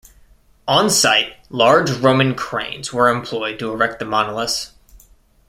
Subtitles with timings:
[0.67, 4.71] On site, large Roman cranes were employed to erect the monoliths.